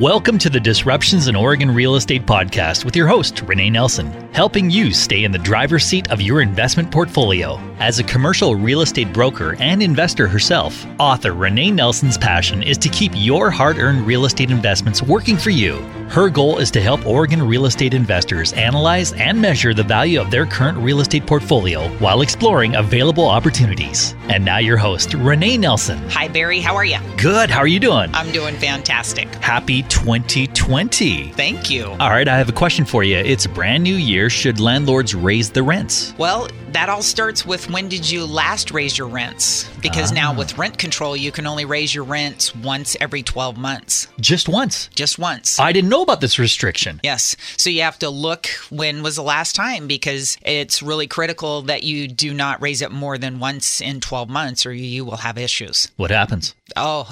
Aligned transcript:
Welcome 0.00 0.38
to 0.38 0.50
the 0.50 0.58
Disruptions 0.58 1.28
in 1.28 1.36
Oregon 1.36 1.70
Real 1.70 1.94
Estate 1.94 2.26
Podcast 2.26 2.84
with 2.84 2.96
your 2.96 3.06
host, 3.06 3.42
Renee 3.42 3.70
Nelson, 3.70 4.10
helping 4.34 4.68
you 4.68 4.92
stay 4.92 5.22
in 5.22 5.30
the 5.30 5.38
driver's 5.38 5.84
seat 5.84 6.10
of 6.10 6.20
your 6.20 6.40
investment 6.40 6.90
portfolio. 6.90 7.60
As 7.78 8.00
a 8.00 8.02
commercial 8.02 8.56
real 8.56 8.80
estate 8.80 9.12
broker 9.12 9.54
and 9.60 9.80
investor 9.80 10.26
herself, 10.26 10.84
author 10.98 11.32
Renee 11.32 11.70
Nelson's 11.70 12.18
passion 12.18 12.60
is 12.60 12.76
to 12.78 12.88
keep 12.88 13.12
your 13.14 13.52
hard 13.52 13.78
earned 13.78 14.04
real 14.04 14.24
estate 14.24 14.50
investments 14.50 15.00
working 15.00 15.36
for 15.36 15.50
you. 15.50 15.78
Her 16.08 16.28
goal 16.30 16.58
is 16.58 16.70
to 16.72 16.80
help 16.80 17.04
Oregon 17.06 17.42
real 17.42 17.66
estate 17.66 17.92
investors 17.92 18.52
analyze 18.52 19.12
and 19.14 19.40
measure 19.40 19.74
the 19.74 19.82
value 19.82 20.20
of 20.20 20.30
their 20.30 20.46
current 20.46 20.78
real 20.78 21.00
estate 21.00 21.26
portfolio 21.26 21.88
while 21.98 22.20
exploring 22.20 22.76
available 22.76 23.26
opportunities. 23.28 24.14
And 24.28 24.44
now, 24.44 24.58
your 24.58 24.76
host, 24.76 25.14
Renee 25.14 25.56
Nelson. 25.56 25.98
Hi, 26.10 26.28
Barry. 26.28 26.60
How 26.60 26.76
are 26.76 26.84
you? 26.84 26.98
Good. 27.16 27.50
How 27.50 27.58
are 27.60 27.66
you 27.66 27.80
doing? 27.80 28.10
I'm 28.14 28.30
doing 28.32 28.54
fantastic. 28.56 29.26
Happy 29.36 29.82
2020. 29.84 31.30
Thank 31.32 31.68
you. 31.68 31.86
All 31.98 32.10
right, 32.10 32.28
I 32.28 32.36
have 32.38 32.48
a 32.48 32.52
question 32.52 32.84
for 32.84 33.02
you. 33.02 33.16
It's 33.16 33.46
a 33.46 33.48
brand 33.48 33.82
new 33.82 33.96
year. 33.96 34.30
Should 34.30 34.60
landlords 34.60 35.14
raise 35.16 35.50
the 35.50 35.62
rents? 35.64 36.14
Well, 36.16 36.48
that 36.72 36.88
all 36.88 37.02
starts 37.02 37.44
with 37.46 37.70
when 37.70 37.88
did 37.88 38.08
you 38.08 38.24
last 38.24 38.70
raise 38.72 38.96
your 38.98 39.06
rents? 39.08 39.68
Because 39.80 40.10
now 40.12 40.32
Ah. 40.32 40.36
with 40.36 40.58
rent 40.58 40.76
control, 40.78 41.16
you 41.16 41.30
can 41.30 41.46
only 41.46 41.64
raise 41.64 41.94
your 41.94 42.02
rents 42.04 42.54
once 42.56 42.96
every 43.00 43.22
12 43.22 43.56
months. 43.56 44.08
Just 44.20 44.48
once. 44.48 44.88
Just 44.94 45.18
once. 45.18 45.58
I 45.60 45.72
didn't 45.72 45.90
know 45.90 46.02
about 46.04 46.20
this 46.20 46.38
restriction. 46.38 47.00
Yes. 47.02 47.36
So 47.56 47.70
you 47.70 47.82
have 47.82 47.98
to 47.98 48.10
look 48.10 48.46
when 48.70 49.02
was 49.02 49.16
the 49.16 49.22
last 49.22 49.56
time 49.56 49.86
because 49.86 50.38
it's 50.42 50.82
really 50.82 51.06
critical 51.06 51.62
that 51.62 51.82
you 51.82 52.08
do 52.08 52.32
not 52.32 52.62
raise 52.62 52.82
it 52.82 52.92
more 52.92 53.18
than 53.18 53.40
once 53.40 53.80
in 53.80 54.00
12 54.00 54.28
months 54.28 54.66
or 54.66 54.72
you 54.72 55.04
will 55.04 55.18
have 55.18 55.38
issues. 55.38 55.90
What 55.96 56.10
happens? 56.10 56.54
Oh, 56.76 57.10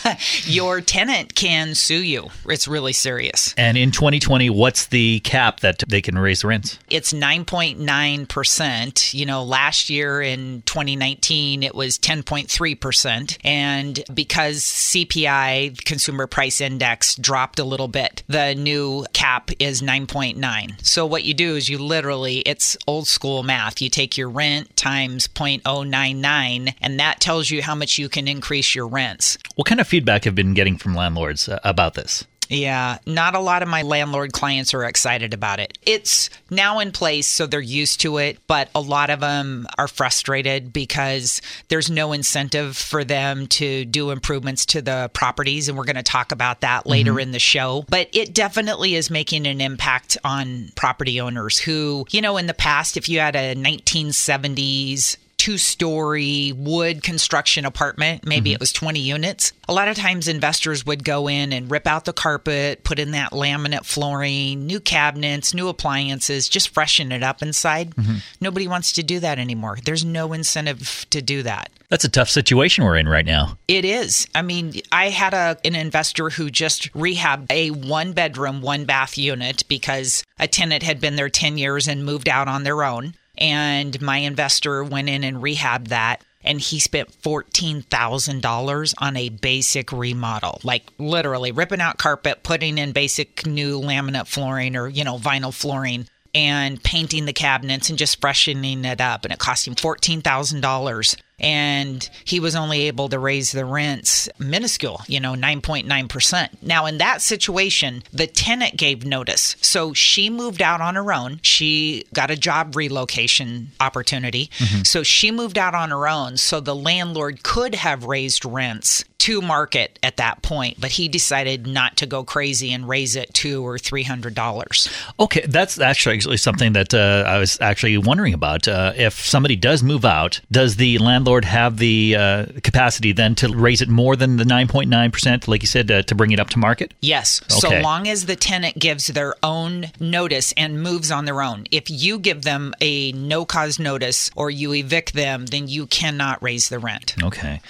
your 0.44 0.80
tenant 0.80 1.34
can 1.34 1.74
sue 1.74 2.02
you. 2.02 2.28
It's 2.46 2.66
really 2.66 2.92
serious. 2.92 3.54
And 3.56 3.76
in 3.76 3.90
2020, 3.90 4.50
what's 4.50 4.86
the 4.86 5.20
cap 5.20 5.60
that 5.60 5.82
they 5.88 6.02
can 6.02 6.18
raise 6.18 6.44
rents? 6.44 6.78
It's 6.90 7.12
9.9%. 7.12 9.14
You 9.14 9.26
know, 9.26 9.44
last 9.44 9.90
year 9.90 10.22
in 10.22 10.62
2019, 10.62 11.62
it 11.62 11.74
was 11.74 11.98
10.3%. 11.98 13.38
And 13.44 14.02
because 14.12 14.62
CPI, 14.62 15.84
Consumer 15.84 16.26
Price 16.26 16.60
Index, 16.60 17.14
dropped 17.16 17.58
a 17.58 17.64
little 17.64 17.88
bit, 17.88 18.22
the 18.26 18.54
new 18.54 19.04
cap 19.12 19.50
is 19.58 19.82
9.9. 19.82 20.84
So 20.84 21.06
what 21.06 21.24
you 21.24 21.34
do 21.34 21.56
is 21.56 21.68
you 21.68 21.78
literally, 21.78 22.38
it's 22.40 22.76
old 22.86 23.06
school 23.06 23.42
math. 23.42 23.82
You 23.82 23.90
take 23.90 24.16
your 24.16 24.28
rent 24.28 24.76
times 24.76 25.28
0.099, 25.28 26.74
and 26.80 27.00
that 27.00 27.20
tells 27.20 27.50
you 27.50 27.62
how 27.62 27.74
much 27.74 27.98
you 27.98 28.08
can 28.08 28.28
increase 28.28 28.74
your 28.74 28.86
rents. 28.86 29.38
What 29.54 29.66
kind 29.66 29.80
of 29.80 29.86
feedback 29.88 30.24
have 30.24 30.34
been 30.34 30.54
getting 30.54 30.76
from 30.76 30.94
landlords 30.94 31.48
uh, 31.48 31.58
about 31.64 31.94
this? 31.94 32.24
Yeah, 32.48 32.98
not 33.06 33.34
a 33.34 33.40
lot 33.40 33.62
of 33.62 33.68
my 33.68 33.82
landlord 33.82 34.32
clients 34.32 34.74
are 34.74 34.84
excited 34.84 35.34
about 35.34 35.60
it. 35.60 35.78
It's 35.82 36.30
now 36.50 36.78
in 36.78 36.92
place, 36.92 37.26
so 37.26 37.46
they're 37.46 37.60
used 37.60 38.00
to 38.02 38.18
it, 38.18 38.38
but 38.46 38.68
a 38.74 38.80
lot 38.80 39.10
of 39.10 39.20
them 39.20 39.66
are 39.78 39.88
frustrated 39.88 40.72
because 40.72 41.40
there's 41.68 41.90
no 41.90 42.12
incentive 42.12 42.76
for 42.76 43.04
them 43.04 43.46
to 43.48 43.84
do 43.84 44.10
improvements 44.10 44.66
to 44.66 44.82
the 44.82 45.10
properties. 45.14 45.68
And 45.68 45.78
we're 45.78 45.84
going 45.84 45.96
to 45.96 46.02
talk 46.02 46.32
about 46.32 46.60
that 46.60 46.80
mm-hmm. 46.80 46.90
later 46.90 47.20
in 47.20 47.32
the 47.32 47.38
show. 47.38 47.84
But 47.88 48.08
it 48.12 48.34
definitely 48.34 48.94
is 48.94 49.10
making 49.10 49.46
an 49.46 49.60
impact 49.60 50.16
on 50.24 50.70
property 50.74 51.20
owners 51.20 51.58
who, 51.58 52.06
you 52.10 52.20
know, 52.20 52.36
in 52.36 52.46
the 52.46 52.54
past, 52.54 52.96
if 52.96 53.08
you 53.08 53.20
had 53.20 53.36
a 53.36 53.54
1970s 53.54 55.16
two 55.36 55.58
story 55.58 56.52
wood 56.56 57.02
construction 57.02 57.64
apartment. 57.64 58.26
Maybe 58.26 58.50
mm-hmm. 58.50 58.54
it 58.54 58.60
was 58.60 58.72
20 58.72 59.00
units. 59.00 59.52
A 59.68 59.72
lot 59.72 59.88
of 59.88 59.96
times 59.96 60.28
investors 60.28 60.84
would 60.86 61.04
go 61.04 61.28
in 61.28 61.52
and 61.52 61.70
rip 61.70 61.86
out 61.86 62.04
the 62.04 62.12
carpet, 62.12 62.84
put 62.84 62.98
in 62.98 63.12
that 63.12 63.32
laminate 63.32 63.84
flooring, 63.84 64.66
new 64.66 64.80
cabinets, 64.80 65.54
new 65.54 65.68
appliances, 65.68 66.48
just 66.48 66.70
freshen 66.70 67.12
it 67.12 67.22
up 67.22 67.42
inside. 67.42 67.94
Mm-hmm. 67.96 68.16
Nobody 68.40 68.68
wants 68.68 68.92
to 68.92 69.02
do 69.02 69.20
that 69.20 69.38
anymore. 69.38 69.78
There's 69.84 70.04
no 70.04 70.32
incentive 70.32 71.06
to 71.10 71.22
do 71.22 71.42
that. 71.42 71.70
That's 71.90 72.04
a 72.04 72.08
tough 72.08 72.28
situation 72.28 72.84
we're 72.84 72.96
in 72.96 73.08
right 73.08 73.26
now. 73.26 73.58
It 73.68 73.84
is. 73.84 74.26
I 74.34 74.42
mean, 74.42 74.74
I 74.90 75.10
had 75.10 75.34
a 75.34 75.56
an 75.64 75.74
investor 75.74 76.30
who 76.30 76.50
just 76.50 76.92
rehabbed 76.92 77.46
a 77.50 77.70
one 77.70 78.12
bedroom, 78.12 78.62
one 78.62 78.84
bath 78.84 79.16
unit 79.16 79.62
because 79.68 80.24
a 80.38 80.48
tenant 80.48 80.82
had 80.82 81.00
been 81.00 81.16
there 81.16 81.28
10 81.28 81.58
years 81.58 81.86
and 81.86 82.04
moved 82.04 82.28
out 82.28 82.48
on 82.48 82.64
their 82.64 82.82
own. 82.82 83.14
And 83.38 84.00
my 84.00 84.18
investor 84.18 84.84
went 84.84 85.08
in 85.08 85.24
and 85.24 85.38
rehabbed 85.38 85.88
that. 85.88 86.24
And 86.42 86.60
he 86.60 86.78
spent 86.78 87.10
$14,000 87.22 88.94
on 88.98 89.16
a 89.16 89.28
basic 89.30 89.92
remodel, 89.92 90.60
like 90.62 90.84
literally 90.98 91.52
ripping 91.52 91.80
out 91.80 91.96
carpet, 91.96 92.42
putting 92.42 92.76
in 92.76 92.92
basic 92.92 93.46
new 93.46 93.80
laminate 93.80 94.26
flooring 94.26 94.76
or, 94.76 94.86
you 94.88 95.04
know, 95.04 95.16
vinyl 95.16 95.54
flooring 95.54 96.06
and 96.34 96.82
painting 96.82 97.24
the 97.24 97.32
cabinets 97.32 97.88
and 97.88 97.98
just 97.98 98.20
freshening 98.20 98.84
it 98.84 99.00
up. 99.00 99.24
And 99.24 99.32
it 99.32 99.38
cost 99.38 99.66
him 99.66 99.74
$14,000 99.74 101.16
and 101.38 102.08
he 102.24 102.40
was 102.40 102.54
only 102.54 102.82
able 102.82 103.08
to 103.08 103.18
raise 103.18 103.52
the 103.52 103.64
rents 103.64 104.28
minuscule, 104.38 105.02
you 105.08 105.20
know, 105.20 105.34
9.9%. 105.34 106.48
Now, 106.62 106.86
in 106.86 106.98
that 106.98 107.22
situation, 107.22 108.02
the 108.12 108.26
tenant 108.26 108.76
gave 108.76 109.04
notice. 109.04 109.56
So 109.60 109.92
she 109.92 110.30
moved 110.30 110.62
out 110.62 110.80
on 110.80 110.94
her 110.94 111.12
own. 111.12 111.40
She 111.42 112.04
got 112.14 112.30
a 112.30 112.36
job 112.36 112.76
relocation 112.76 113.72
opportunity. 113.80 114.50
So 114.84 115.02
she 115.02 115.30
moved 115.30 115.58
out 115.58 115.74
on 115.74 115.90
her 115.90 116.08
own. 116.08 116.36
So 116.36 116.60
the 116.60 116.74
landlord 116.74 117.42
could 117.42 117.74
have 117.74 118.04
raised 118.04 118.44
rents 118.44 119.04
to 119.24 119.40
market 119.40 119.98
at 120.02 120.18
that 120.18 120.42
point, 120.42 120.78
but 120.78 120.90
he 120.90 121.08
decided 121.08 121.66
not 121.66 121.96
to 121.96 122.04
go 122.04 122.22
crazy 122.24 122.74
and 122.74 122.86
raise 122.86 123.16
it 123.16 123.32
two 123.32 123.66
or 123.66 123.78
three 123.78 124.02
hundred 124.02 124.34
dollars. 124.34 124.86
Okay, 125.18 125.46
that's 125.48 125.80
actually 125.80 126.16
actually 126.16 126.36
something 126.36 126.74
that 126.74 126.92
uh, 126.92 127.24
I 127.26 127.38
was 127.38 127.58
actually 127.62 127.96
wondering 127.96 128.34
about. 128.34 128.68
Uh, 128.68 128.92
if 128.94 129.14
somebody 129.14 129.56
does 129.56 129.82
move 129.82 130.04
out, 130.04 130.42
does 130.52 130.76
the 130.76 130.98
landlord 130.98 131.23
have 131.44 131.78
the 131.78 132.16
uh, 132.16 132.46
capacity 132.62 133.12
then 133.12 133.34
to 133.36 133.48
raise 133.48 133.80
it 133.82 133.88
more 133.88 134.16
than 134.16 134.36
the 134.36 134.44
9.9%, 134.44 135.48
like 135.48 135.62
you 135.62 135.66
said, 135.66 135.90
uh, 135.90 136.02
to 136.02 136.14
bring 136.14 136.30
it 136.32 136.40
up 136.40 136.50
to 136.50 136.58
market? 136.58 136.94
Yes, 137.00 137.40
so 137.48 137.70
long 137.80 138.08
as 138.08 138.26
the 138.26 138.36
tenant 138.36 138.78
gives 138.78 139.08
their 139.08 139.34
own 139.42 139.86
notice 140.00 140.52
and 140.56 140.82
moves 140.82 141.10
on 141.10 141.24
their 141.24 141.42
own. 141.42 141.64
If 141.70 141.90
you 141.90 142.18
give 142.18 142.42
them 142.42 142.74
a 142.80 143.12
no 143.12 143.44
cause 143.44 143.78
notice 143.78 144.30
or 144.36 144.50
you 144.50 144.74
evict 144.74 145.14
them, 145.14 145.46
then 145.46 145.68
you 145.68 145.86
cannot 145.86 146.42
raise 146.42 146.68
the 146.68 146.78
rent. 146.78 147.14
Okay. 147.22 147.60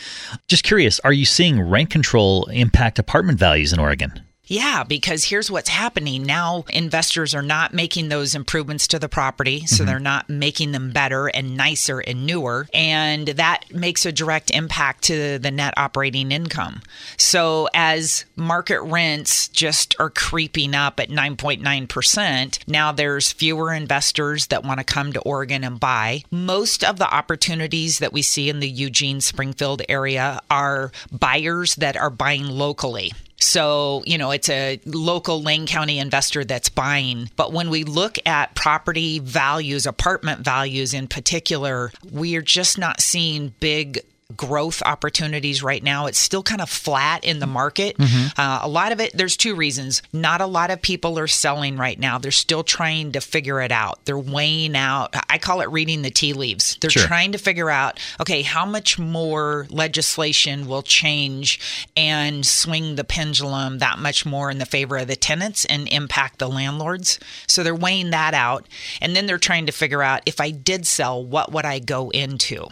Just 0.48 0.64
curious, 0.64 1.00
are 1.00 1.12
you 1.12 1.24
seeing 1.24 1.60
rent 1.60 1.90
control 1.90 2.46
impact 2.46 2.98
apartment 2.98 3.38
values 3.38 3.72
in 3.72 3.78
Oregon? 3.78 4.20
Yeah, 4.46 4.84
because 4.84 5.24
here's 5.24 5.50
what's 5.50 5.70
happening. 5.70 6.22
Now 6.24 6.64
investors 6.68 7.34
are 7.34 7.42
not 7.42 7.72
making 7.72 8.08
those 8.08 8.34
improvements 8.34 8.86
to 8.88 8.98
the 8.98 9.08
property, 9.08 9.66
so 9.66 9.76
mm-hmm. 9.76 9.86
they're 9.86 9.98
not 9.98 10.28
making 10.28 10.72
them 10.72 10.90
better 10.90 11.28
and 11.28 11.56
nicer 11.56 12.00
and 12.00 12.26
newer, 12.26 12.68
and 12.74 13.28
that 13.28 13.64
makes 13.72 14.04
a 14.04 14.12
direct 14.12 14.50
impact 14.50 15.04
to 15.04 15.38
the 15.38 15.50
net 15.50 15.72
operating 15.78 16.30
income. 16.30 16.82
So 17.16 17.68
as 17.72 18.26
market 18.36 18.82
rents 18.82 19.48
just 19.48 19.96
are 19.98 20.10
creeping 20.10 20.74
up 20.74 21.00
at 21.00 21.08
9.9%, 21.08 22.68
now 22.68 22.92
there's 22.92 23.32
fewer 23.32 23.72
investors 23.72 24.48
that 24.48 24.62
want 24.62 24.78
to 24.78 24.84
come 24.84 25.14
to 25.14 25.20
Oregon 25.20 25.64
and 25.64 25.80
buy. 25.80 26.22
Most 26.30 26.84
of 26.84 26.98
the 26.98 27.12
opportunities 27.12 27.98
that 27.98 28.12
we 28.12 28.20
see 28.20 28.50
in 28.50 28.60
the 28.60 28.68
Eugene 28.68 29.22
Springfield 29.22 29.80
area 29.88 30.42
are 30.50 30.92
buyers 31.10 31.76
that 31.76 31.96
are 31.96 32.10
buying 32.10 32.46
locally. 32.46 33.12
So, 33.44 34.02
you 34.06 34.16
know, 34.16 34.30
it's 34.30 34.48
a 34.48 34.80
local 34.86 35.42
Lane 35.42 35.66
County 35.66 35.98
investor 35.98 36.44
that's 36.44 36.70
buying. 36.70 37.30
But 37.36 37.52
when 37.52 37.68
we 37.68 37.84
look 37.84 38.16
at 38.26 38.54
property 38.54 39.18
values, 39.18 39.86
apartment 39.86 40.40
values 40.40 40.94
in 40.94 41.08
particular, 41.08 41.92
we 42.10 42.36
are 42.36 42.42
just 42.42 42.78
not 42.78 43.00
seeing 43.00 43.52
big 43.60 44.00
growth 44.36 44.82
opportunities 44.84 45.62
right 45.62 45.82
now. 45.82 46.06
It's 46.06 46.18
still 46.18 46.42
kind 46.42 46.60
of 46.60 46.68
flat 46.68 47.24
in 47.24 47.38
the 47.38 47.46
market. 47.46 47.96
Uh, 48.36 48.60
a 48.62 48.68
lot 48.68 48.92
of 48.92 49.00
it, 49.00 49.12
there's 49.16 49.36
two 49.36 49.54
reasons. 49.54 50.02
Not 50.12 50.40
a 50.40 50.46
lot 50.46 50.70
of 50.70 50.80
people 50.82 51.18
are 51.18 51.26
selling 51.26 51.76
right 51.76 51.98
now. 51.98 52.18
They're 52.18 52.30
still 52.30 52.62
trying 52.64 53.12
to 53.12 53.20
figure 53.20 53.60
it 53.60 53.72
out. 53.72 54.04
They're 54.04 54.18
weighing 54.18 54.76
out, 54.76 55.14
I 55.28 55.38
call 55.38 55.60
it 55.60 55.70
reading 55.70 56.02
the 56.02 56.10
tea 56.10 56.32
leaves. 56.32 56.76
They're 56.80 56.90
Sure. 56.90 57.06
trying 57.06 57.32
to 57.32 57.38
figure 57.38 57.70
out, 57.70 57.98
okay, 58.20 58.42
how 58.42 58.64
much 58.66 58.98
more 58.98 59.66
legislation 59.70 60.66
will 60.66 60.82
change 60.82 61.60
and 61.96 62.44
swing 62.46 62.96
the 62.96 63.04
pendulum 63.04 63.78
that 63.78 63.98
much 63.98 64.24
more 64.26 64.50
in 64.50 64.58
the 64.58 64.66
favor 64.66 64.96
of 64.98 65.08
the 65.08 65.16
tenants 65.16 65.64
and 65.64 65.88
impact 65.88 66.38
the 66.38 66.48
landlords. 66.48 67.18
So 67.46 67.62
they're 67.62 67.74
weighing 67.74 68.10
that 68.10 68.34
out. 68.34 68.66
And 69.00 69.14
then 69.16 69.26
they're 69.26 69.38
trying 69.38 69.66
to 69.66 69.72
figure 69.72 70.02
out 70.02 70.22
if 70.26 70.40
I 70.40 70.50
did 70.50 70.86
sell, 70.86 71.24
what 71.24 71.52
would 71.52 71.64
I 71.64 71.78
go 71.78 72.10
into? 72.10 72.66